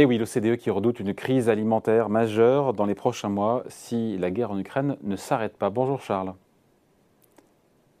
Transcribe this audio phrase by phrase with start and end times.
[0.00, 4.30] Et oui, l'OCDE qui redoute une crise alimentaire majeure dans les prochains mois si la
[4.30, 5.70] guerre en Ukraine ne s'arrête pas.
[5.70, 6.34] Bonjour Charles.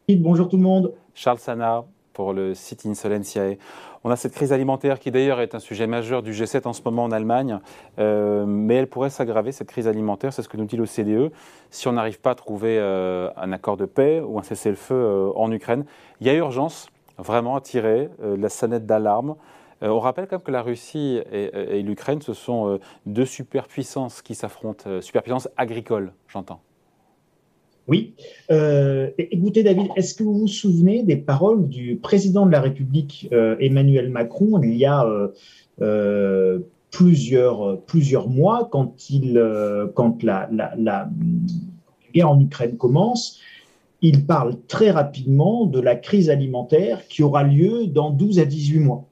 [0.08, 0.94] Bonjour tout le monde.
[1.14, 3.58] Charles Sana pour le site Insolentiae.
[4.04, 6.82] On a cette crise alimentaire qui d'ailleurs est un sujet majeur du G7 en ce
[6.84, 7.58] moment en Allemagne,
[7.98, 11.32] euh, mais elle pourrait s'aggraver, cette crise alimentaire, c'est ce que nous dit l'OCDE,
[11.70, 15.30] si on n'arrive pas à trouver euh, un accord de paix ou un cessez-le-feu euh,
[15.34, 15.84] en Ukraine.
[16.20, 19.34] Il y a urgence vraiment à tirer la sonnette d'alarme.
[19.82, 24.22] Euh, on rappelle quand même que la Russie et, l'Ukraine, ce sont euh, deux superpuissances
[24.22, 26.60] qui s'affrontent, euh, superpuissances agricoles, j'entends.
[27.86, 28.14] Oui.
[29.16, 34.10] écoutez, David, est-ce que vous vous souvenez des paroles du président de la République, Emmanuel
[34.10, 35.06] Macron, il y a
[36.90, 38.92] plusieurs, mois, quand,
[40.22, 41.08] la,
[42.12, 43.40] guerre en Ukraine commence
[44.00, 48.78] il parle très rapidement de la crise alimentaire qui aura lieu dans 12 à 18
[48.80, 49.08] mois.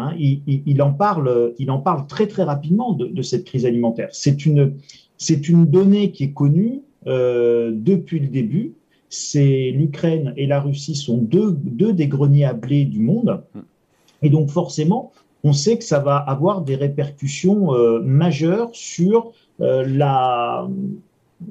[0.00, 4.08] Hein, il, en parle, il en parle très très rapidement de, cette crise alimentaire.
[4.12, 4.74] C'est une,
[5.18, 8.74] c'est une donnée qui est connue euh, depuis le début.
[9.10, 13.42] C'est l'Ukraine et la Russie sont deux, deux des greniers à blé du monde.
[14.22, 15.12] Et donc forcément,
[15.44, 20.68] on sait que ça va avoir des répercussions euh, majeures sur euh, la,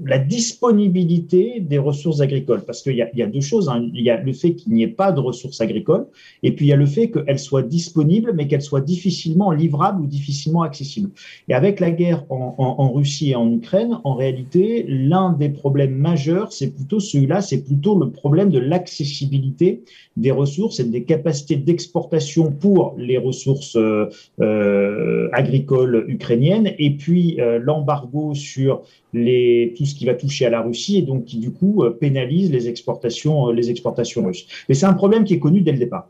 [0.06, 2.62] la disponibilité des ressources agricoles.
[2.66, 3.70] Parce qu'il y, y, a deux choses.
[3.70, 3.90] Hein.
[3.94, 6.06] Il y a le fait qu'il n'y ait pas de ressources agricoles,
[6.44, 10.02] et puis il y a le fait qu'elles soient disponibles, mais qu'elles soient difficilement livrables
[10.04, 11.10] ou difficilement accessibles.
[11.48, 15.50] Et avec la guerre en, en, en Russie et en Ukraine, en réalité, l'un des
[15.50, 19.84] problèmes majeurs, c'est plutôt celui-là, c'est plutôt le problème de l'accessibilité
[20.18, 24.10] des ressources et des capacités d'exportation pour les ressources euh,
[24.42, 28.82] euh agricoles ukrainiennes, et puis euh, l'embargo sur
[29.14, 31.90] les, tout ce qui va toucher à la Russie et donc qui du coup euh,
[31.90, 34.46] pénalise les exportations, euh, les exportations russes.
[34.68, 36.10] Mais c'est un problème qui est connu dès le départ.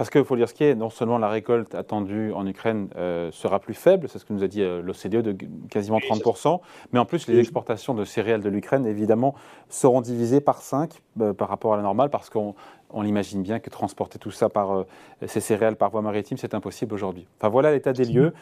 [0.00, 3.30] Parce qu'il faut dire ce qui est, non seulement la récolte attendue en Ukraine euh,
[3.32, 5.36] sera plus faible, c'est ce que nous a dit l'OCDE de
[5.68, 6.58] quasiment 30%,
[6.92, 9.34] mais en plus les exportations de céréales de l'Ukraine, évidemment,
[9.68, 11.02] seront divisées par 5
[11.36, 12.54] par rapport à la normale, parce qu'on
[12.92, 14.86] on l'imagine bien que transporter tout ça par euh,
[15.26, 17.26] ces céréales par voie maritime, c'est impossible aujourd'hui.
[17.38, 18.32] Enfin voilà l'état des lieux.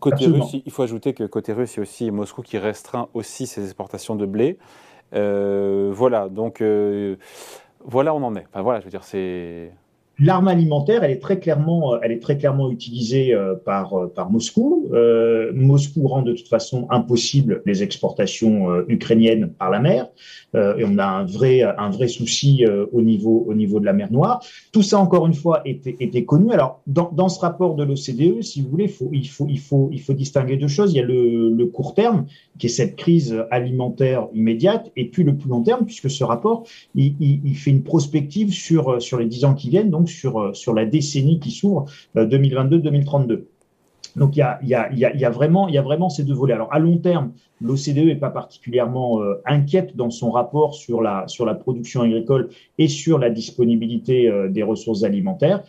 [0.00, 3.08] Côté russe, il faut ajouter que côté russe, il y a aussi Moscou qui restreint
[3.14, 4.58] aussi ses exportations de blé.
[5.14, 7.16] Euh, voilà, donc euh,
[7.84, 8.44] voilà, on en est.
[8.50, 9.70] Enfin voilà, je veux dire, c'est
[10.18, 14.06] L'arme alimentaire, elle est très clairement, euh, elle est très clairement utilisée euh, par, euh,
[14.06, 14.88] par Moscou.
[15.52, 20.08] Moscou rend de toute façon impossible les exportations ukrainiennes par la mer.
[20.54, 24.10] et on a un vrai, un vrai souci au, niveau, au niveau de la mer
[24.10, 24.42] Noire.
[24.72, 26.52] Tout ça, encore une fois, était, était connu.
[26.52, 29.88] Alors, dans, dans ce rapport de l'OCDE, si vous voulez, faut, il, faut, il, faut,
[29.92, 30.92] il faut distinguer deux choses.
[30.92, 32.26] Il y a le, le court terme,
[32.58, 36.64] qui est cette crise alimentaire immédiate, et puis le plus long terme, puisque ce rapport,
[36.94, 39.90] il, il, il fait une prospective sur, sur les dix ans qui viennent.
[39.90, 43.32] Donc, sur, euh, sur la décennie qui s'ouvre 2022-2032.
[43.32, 43.48] Euh,
[44.14, 46.32] donc il y a, y, a, y a, vraiment, il y a vraiment ces deux
[46.32, 46.54] volets.
[46.54, 51.28] Alors à long terme, l'OCDE n'est pas particulièrement euh, inquiète dans son rapport sur la,
[51.28, 55.64] sur la production agricole et sur la disponibilité des ressources alimentaires.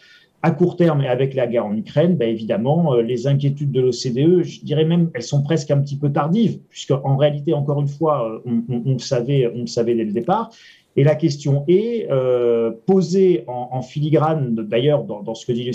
[0.47, 4.43] À court terme et avec la guerre en Ukraine, ben évidemment, les inquiétudes de l'OCDE,
[4.43, 7.89] je dirais même, elles sont presque un petit peu tardives, puisque en réalité, encore une
[7.89, 10.49] fois, on, on, le savait, on le savait dès le départ.
[10.95, 15.69] Et la question est euh, posée en, filigrane, d'ailleurs, dans, ce que dit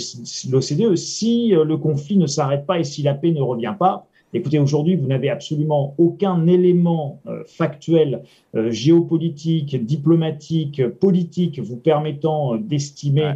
[0.49, 4.07] l'OCDE, si euh, le conflit ne s'arrête pas et si la paix ne revient pas,
[4.35, 8.23] Écoutez, aujourd'hui, vous n'avez absolument aucun élément euh, factuel,
[8.55, 13.33] géopolitique, diplomatique, politique vous permettant d'estimer euh,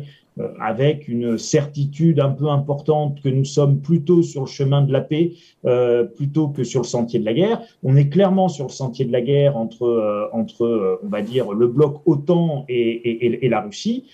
[0.59, 5.02] avec une certitude un peu importante que nous sommes plutôt sur le chemin de la
[5.02, 5.31] paix
[5.66, 7.62] euh, plutôt que sur le sentier de la guerre.
[7.84, 11.52] On est clairement sur le sentier de la guerre entre, euh, entre on va dire,
[11.52, 14.06] le bloc OTAN et, et, et la Russie.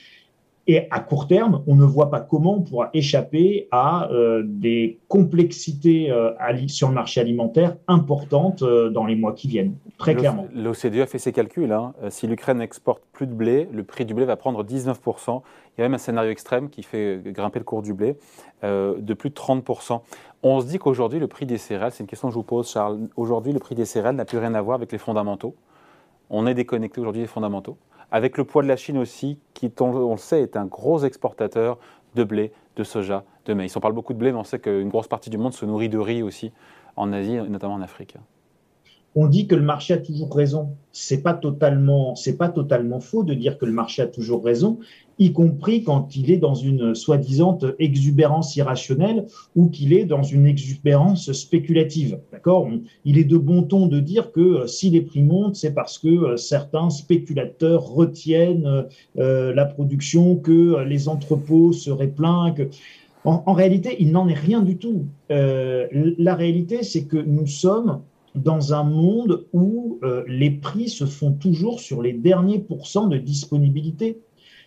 [0.65, 4.97] Et à court terme, on ne voit pas comment on pourra échapper à euh, des
[5.09, 6.31] complexités euh,
[6.67, 10.47] sur le marché alimentaire importantes euh, dans les mois qui viennent, très clairement.
[10.55, 11.71] L'OCDE a fait ses calculs.
[11.73, 11.93] Hein.
[12.09, 15.41] Si l'Ukraine n'exporte plus de blé, le prix du blé va prendre 19%.
[15.77, 18.15] Il y a même un scénario extrême qui fait grimper le cours du blé
[18.61, 19.99] de plus de 30%.
[20.43, 22.69] On se dit qu'aujourd'hui, le prix des céréales, c'est une question que je vous pose,
[22.69, 25.55] Charles, aujourd'hui, le prix des céréales n'a plus rien à voir avec les fondamentaux.
[26.29, 27.77] On est déconnecté aujourd'hui des fondamentaux
[28.13, 31.79] avec le poids de la Chine aussi, qui, on, le sait, est un gros exportateur
[32.13, 33.75] de blé, de soja, de maïs.
[33.75, 35.89] On parle beaucoup de blé, mais on sait qu'une grosse partie du monde se nourrit
[35.89, 36.53] de riz aussi,
[36.95, 38.15] en Asie, notamment en Afrique
[39.15, 40.69] on dit que le marché a toujours raison.
[40.91, 44.79] C'est pas totalement, c'est pas totalement faux de dire que le marché a toujours raison,
[45.19, 49.25] y compris quand il est dans une soi-disant exubérance irrationnelle
[49.55, 52.19] ou qu'il est dans une exubérance spéculative.
[52.31, 52.69] D'accord?
[53.05, 55.99] Il est de bon ton de dire que euh, si les prix montent, c'est parce
[55.99, 58.85] que euh, certains spéculateurs retiennent
[59.19, 62.51] euh, la production, que les entrepôts seraient pleins.
[62.51, 62.69] Que
[63.25, 65.05] en, réalité, il n'en est rien du tout.
[65.31, 65.87] Euh,
[66.17, 68.01] la réalité, c'est que nous sommes
[68.35, 73.17] dans un monde où euh, les prix se font toujours sur les derniers pourcents de
[73.17, 74.19] disponibilité.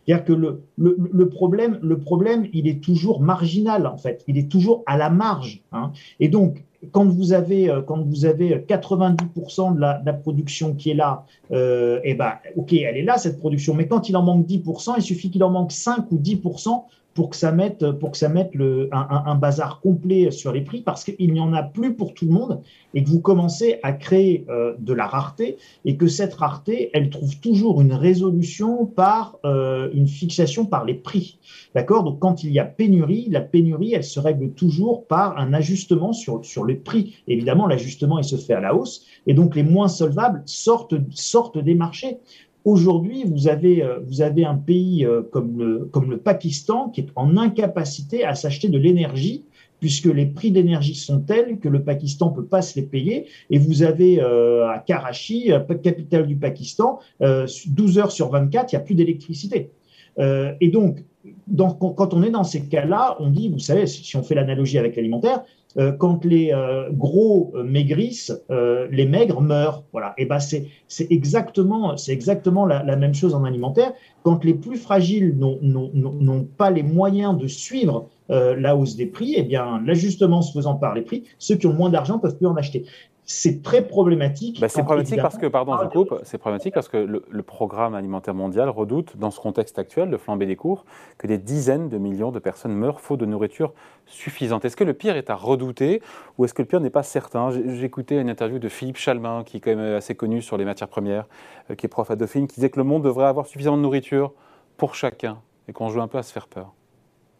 [0.07, 4.23] C'est-à-dire que le, le, problème, le problème, il est toujours marginal, en fait.
[4.29, 5.63] Il est toujours à la marge.
[5.73, 5.91] Hein.
[6.21, 10.75] Et donc, quand vous avez, euh, quand vous avez 90% de la, de la, production
[10.75, 13.75] qui est là, euh, eh ben, ok, elle est là, cette production.
[13.75, 16.85] Mais quand il en manque 10%, il suffit qu'il en manque 5 ou 10%
[17.17, 20.83] pour que ça mette, pour que ça mette le, un, bazar complet sur les prix
[20.83, 22.61] parce qu'il n'y en a plus pour tout le monde
[22.93, 27.09] et que vous commencez à créer euh, de la rareté et que cette rareté, elle
[27.09, 31.39] trouve toujours une résolution par euh, une fixation par les prix.
[31.75, 32.05] D'accord?
[32.05, 36.13] Donc quand il y a pénurie, la pénurie, elle se règle toujours par un ajustement
[36.13, 37.17] sur, sur les prix.
[37.29, 41.59] Évidemment, l'ajustement, il se fait à la hausse et donc les moins solvables sortent, sortent
[41.59, 42.19] des marchés.
[42.67, 47.03] Aujourd'hui, vous avez, euh, vous avez un pays euh, comme le, comme le Pakistan qui
[47.03, 49.45] est en incapacité à s'acheter de l'énergie
[49.79, 53.27] puisque les prix d'énergie sont tels que le Pakistan peut pas se les payer.
[53.51, 55.53] Et vous avez euh, à Karachi,
[55.85, 59.71] capitale du Pakistan, 12 heures sur 24, il n'y a plus d'électricité.
[60.19, 61.05] et donc,
[61.79, 64.97] quand on est dans ces cas-là, on dit, vous savez, si on fait l'analogie avec
[64.97, 65.45] l'alimentaire,
[65.99, 68.33] quand les euh, gros euh, maigrissent,
[68.91, 69.85] les maigres meurent.
[69.93, 70.15] Voilà.
[70.19, 70.67] Et ben c'est
[71.11, 73.93] exactement c'est exactement la, la, même chose en alimentaire.
[74.23, 79.43] Quand les plus fragiles n'ont pas les moyens de suivre la hausse des prix, eh
[79.43, 82.57] bien l'ajustement se faisant par les prix, ceux qui ont moins d'argent peuvent plus en
[82.57, 82.85] acheter
[83.29, 84.61] c'est très problématique.
[84.61, 88.35] Bah, c'est problématique parce que, pardon, je coupe, c'est problématique parce que le, programme alimentaire
[88.35, 90.85] mondial redoute, dans ce contexte actuel de flambée des cours,
[91.19, 93.73] que des dizaines de millions de personnes meurent faute de nourriture
[94.07, 94.65] suffisante.
[94.65, 96.03] Est-ce que le pire est à redouter
[96.39, 97.51] ou est-ce que le pire n'est pas certain?
[97.51, 100.89] J'écoutais une interview de Philippe Chalmin, qui est quand même assez connu sur les matières
[100.89, 101.27] premières,
[101.71, 103.83] euh, qui est prof à Dauphine, qui disait que le monde devrait avoir suffisamment de
[103.83, 104.33] nourriture
[104.77, 106.75] pour chacun et qu'on joue un peu à se faire peur,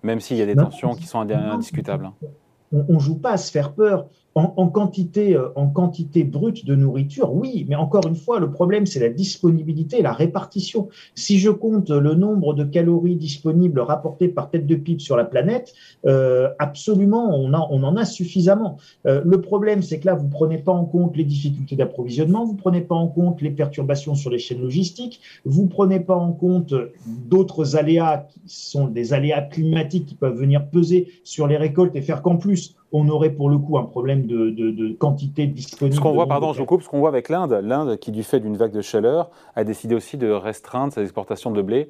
[0.03, 2.07] même s'il y a des tensions qui sont indiscutables.
[2.07, 2.15] Hein.
[2.73, 6.75] On ne joue pas à se faire peur en, quantité, euh, en quantité brute de
[6.75, 10.89] nourriture, oui, mais encore une fois, le problème, c'est la disponibilité, la répartition.
[11.15, 15.25] Si je compte le nombre de calories disponibles rapportées par tête de pipe sur la
[15.25, 15.73] planète,
[16.05, 18.77] euh, absolument, on, en a suffisamment.
[19.07, 22.57] Euh, le problème, c'est que là, vous prenez pas en compte les difficultés d'approvisionnement, vous
[22.57, 26.75] prenez pas en compte les perturbations sur les chaînes logistiques, vous prenez pas en compte
[27.07, 32.03] d'autres aléas qui sont des aléas climatiques qui peuvent venir peser sur les récoltes et
[32.03, 35.97] faire qu'en plus, on aurait pour le coup un problème de, quantité disponible.
[35.97, 38.41] Ce qu'on voit, pardon, je coupe, ce qu'on voit avec l'Inde, l'Inde qui, du fait
[38.41, 41.89] d'une vague de chaleur, a décidé aussi de restreindre ses exportations de blé,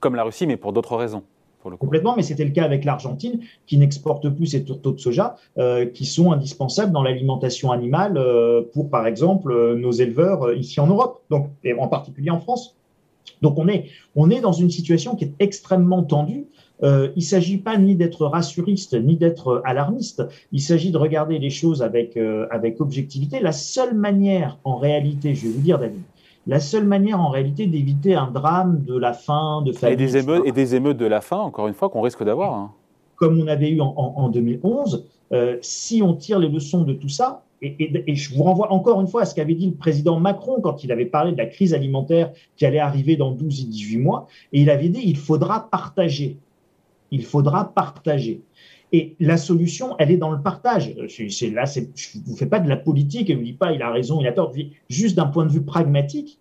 [0.00, 1.22] comme la Russie, mais pour d'autres raisons.
[1.60, 5.00] Pour le Complètement, mais c'était le cas avec l'Argentine, qui n'exporte plus ses tourteaux de
[5.00, 8.20] soja, euh, qui sont indispensables dans l'alimentation animale
[8.74, 12.40] pour, par exemple, euh, nos éleveurs euh, ici en Europe, donc, et en particulier en
[12.40, 12.76] France.
[13.42, 13.86] Donc on est,
[14.16, 16.46] on est dans une situation qui est extrêmement tendue
[16.82, 20.22] euh, il ne s'agit pas ni d'être rassuriste ni d'être alarmiste.
[20.52, 23.40] Il s'agit de regarder les choses avec, euh, avec objectivité.
[23.40, 26.02] La seule manière, en réalité, je vais vous dire, David,
[26.46, 29.72] la seule manière en réalité d'éviter un drame de la faim, de.
[29.86, 32.52] Et des émeutes, et des émeutes de la faim, encore une fois, qu'on risque d'avoir.
[32.52, 32.72] Hein.
[33.16, 37.44] Comme on avait eu en, 2011, euh, si on tire les leçons de tout ça,
[37.64, 40.84] et, je vous renvoie encore une fois à ce qu'avait dit le président Macron quand
[40.84, 44.26] il avait parlé de la crise alimentaire qui allait arriver dans 12 et 18 mois,
[44.52, 46.38] et il avait dit il faudra partager
[47.14, 48.42] il faudra partager.
[48.92, 50.94] Et la solution, elle est dans le partage.
[50.96, 53.72] Là, je ne vous fais pas de la politique et je ne vous dis pas
[53.72, 54.52] il a raison, il a tort.
[54.88, 56.38] Juste d'un point de vue pragmatique,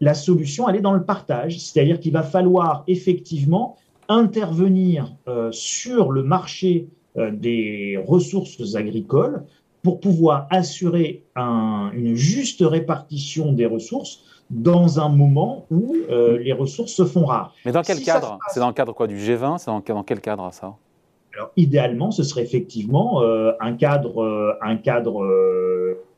[0.00, 1.58] la solution, elle est dans le partage.
[1.58, 3.76] C'est-à-dire qu'il va falloir effectivement
[4.08, 9.44] intervenir euh, sur le marché euh, des ressources agricoles
[9.82, 16.92] pour pouvoir assurer une juste répartition des ressources dans un moment où euh, les ressources
[16.92, 17.54] se font rares.
[17.64, 18.38] Mais dans quel cadre?
[18.48, 20.74] C'est dans le cadre quoi Du G20 C'est dans, dans, quel cadre ça?
[21.34, 25.24] Alors idéalement, ce serait effectivement euh, un cadre, euh, un cadre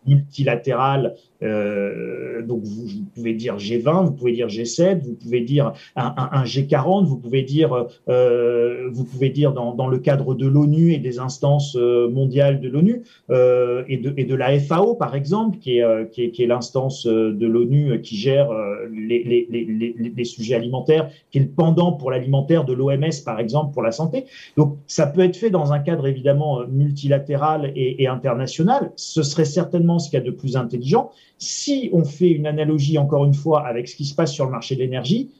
[0.06, 1.14] multilatéral.
[1.42, 6.44] Euh, donc vous, pouvez dire G20, vous pouvez dire G7, vous pouvez dire un, un,
[6.44, 10.98] G40, vous pouvez dire, euh, vous pouvez dire dans, dans, le cadre de l'ONU et
[10.98, 15.78] des instances euh, mondiales de l'ONU euh, et, de, de la FAO par exemple, qui
[15.78, 18.50] est, qui est, qui est l'instance de l'ONU qui gère
[18.92, 23.40] les, les, les, les, sujets alimentaires, qui est le pendant pour l'alimentaire de l'OMS par
[23.40, 24.26] exemple pour la santé.
[24.56, 28.92] Donc ça peut être fait dans un cadre évidemment multilatéral et international.
[28.96, 31.10] Ce serait certainement ce qu'il y a de plus intelligent.
[31.38, 34.50] Si on fait une analogie, encore une fois, avec ce qui se passe sur le
[34.50, 35.30] marché de l'énergie,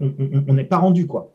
[0.00, 1.30] on n'est pas rendu, quoi.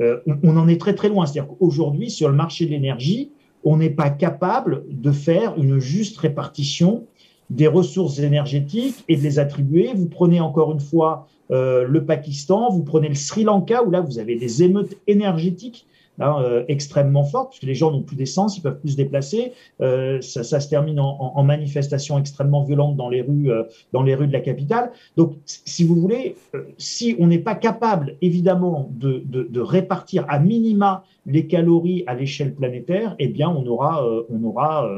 [0.00, 1.26] Euh, on, en est très très loin.
[1.26, 3.30] C'est-à-dire qu'aujourd'hui, sur le marché de l'énergie,
[3.64, 7.04] on n'est pas capable de faire une juste répartition
[7.50, 9.90] des ressources énergétiques et de les attribuer.
[9.94, 14.00] Vous prenez encore une fois euh, le Pakistan, vous prenez le Sri Lanka, où là,
[14.00, 15.86] vous avez des émeutes énergétiques
[16.20, 19.52] hein, euh, extrêmement forte, puisque les gens n'ont plus d'essence, ils peuvent plus se déplacer.
[19.80, 24.14] Euh, ça, se termine en, en, manifestations extrêmement violentes dans les rues, euh, dans les
[24.14, 24.92] rues de la capitale.
[25.16, 26.36] Donc, si vous voulez,
[26.78, 32.14] si on n'est pas capable, évidemment, de, de, de, répartir à minima les calories à
[32.14, 34.88] l'échelle planétaire, eh bien, on aura, on aura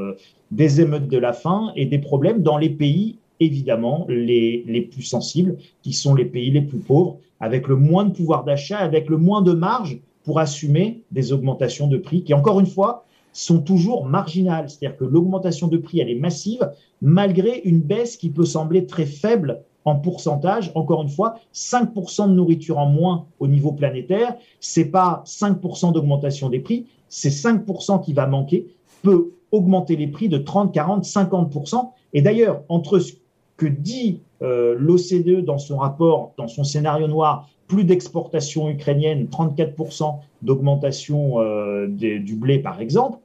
[0.51, 5.03] des émeutes de la faim et des problèmes dans les pays évidemment les, les plus
[5.03, 9.09] sensibles, qui sont les pays les plus pauvres, avec le moins de pouvoir d'achat, avec
[9.09, 13.61] le moins de marge pour assumer des augmentations de prix qui, encore une fois, sont
[13.61, 14.69] toujours marginales.
[14.69, 19.07] C'est-à-dire que l'augmentation de prix, elle est massive, malgré une baisse qui peut sembler très
[19.07, 20.71] faible en pourcentage.
[20.75, 26.49] Encore une fois, 5% de nourriture en moins au niveau planétaire, c'est pas 5% d'augmentation
[26.49, 28.69] des prix, c'est 5% qui va manquer,
[29.03, 31.91] peut augmenter les prix de 30, 40, 50%.
[32.15, 33.13] Et d'ailleurs, entre ce
[33.57, 40.19] que dit euh, l'OCDE dans son rapport, dans son scénario noir, plus d'exportation ukrainienne, 34%
[40.43, 43.19] d'augmentation euh, du blé par exemple,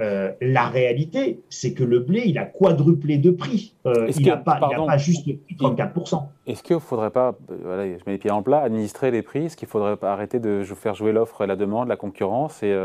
[0.00, 3.74] euh, la réalité, c'est que le blé, il a quadruplé de prix.
[3.86, 6.22] il n'a pas, pas, juste 34%.
[6.46, 9.46] Est-ce qu'il ne faudrait pas, voilà, je mets les pieds en plat, administrer les prix?
[9.46, 12.62] Est-ce qu'il ne faudrait pas arrêter de faire jouer l'offre et la demande, la concurrence
[12.62, 12.76] et,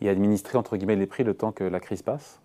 [0.00, 2.40] et administrer entre guillemets les prix le temps que la crise passe?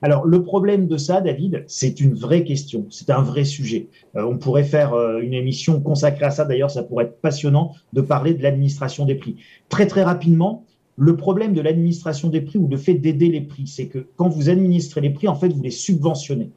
[0.00, 3.88] Alors, le problème de ça, David, c'est une vraie question, c'est un vrai sujet.
[4.16, 7.74] Euh, on pourrait faire euh, une émission consacrée à ça, d'ailleurs, ça pourrait être passionnant
[7.92, 9.36] de parler de l'administration des prix.
[9.68, 10.64] Très, très rapidement,
[10.96, 14.28] le problème de l'administration des prix ou le fait d'aider les prix, c'est que quand
[14.28, 16.50] vous administrez les prix, en fait, vous les subventionnez.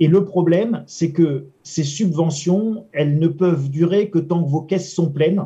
[0.00, 4.62] Et le problème, c'est que ces subventions, elles ne peuvent durer que tant que vos
[4.62, 5.44] caisses sont pleines,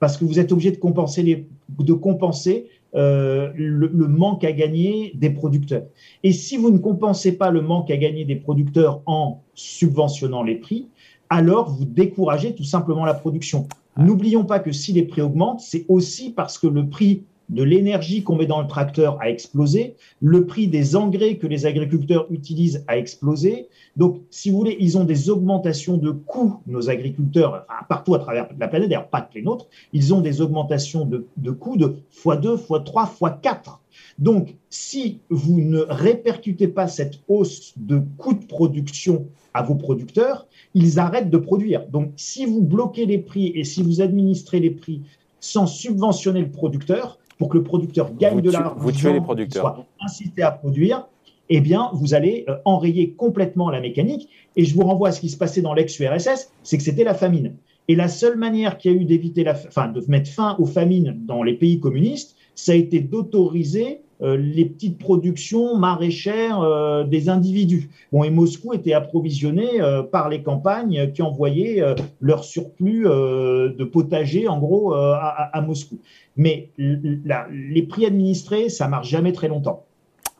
[0.00, 1.46] parce que vous êtes obligé de compenser, les,
[1.78, 5.84] de compenser euh, le, manque à gagner des producteurs.
[6.22, 10.56] Et si vous ne compensez pas le manque à gagner des producteurs en subventionnant les
[10.56, 10.88] prix,
[11.28, 13.68] alors vous découragez tout simplement la production.
[13.98, 18.22] N'oublions pas que si les prix augmentent, c'est aussi parce que le prix de l'énergie
[18.22, 22.84] qu'on met dans le tracteur a explosé, le prix des engrais que les agriculteurs utilisent
[22.88, 23.68] a explosé.
[23.96, 28.48] Donc, si vous voulez, ils ont des augmentations de coûts, nos agriculteurs, partout à travers
[28.58, 31.96] la planète, d'ailleurs pas que les nôtres, ils ont des augmentations de, de coûts de
[32.24, 33.78] x2, x3, x4.
[34.18, 40.46] Donc, si vous ne répercutez pas cette hausse de coûts de production à vos producteurs,
[40.74, 41.86] ils arrêtent de produire.
[41.88, 45.02] Donc, si vous bloquez les prix et si vous administrez les prix
[45.40, 49.62] sans subventionner le producteur, pour que le producteur gagne de l'argent, vous tuez les producteurs,
[49.62, 51.06] soit incité à produire,
[51.48, 54.28] eh bien, vous allez euh, enrayer complètement la mécanique.
[54.56, 57.14] Et je vous renvoie à ce qui se passait dans l'ex-URSS, c'est que c'était la
[57.14, 57.54] famine.
[57.86, 60.66] Et la seule manière qu'il y a eu d'éviter la, enfin, de mettre fin aux
[60.66, 67.28] famines dans les pays communistes, ça a été d'autoriser les petites productions maraîchères euh, des
[67.28, 67.88] individus.
[68.12, 71.82] Bon, et Moscou était approvisionné euh, par les campagnes qui envoyaient
[72.20, 75.98] leur surplus de potager, en gros, à, à, Moscou.
[76.36, 79.84] Mais la, les prix administrés, ça marche jamais très longtemps.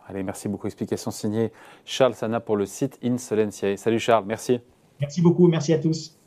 [0.08, 0.66] Allez, merci beaucoup.
[0.66, 1.52] Explication signée
[1.84, 3.76] Charles Sana pour le site Insolentiae.
[3.76, 4.60] Salut Charles, merci.
[5.00, 6.17] Merci beaucoup, merci à tous.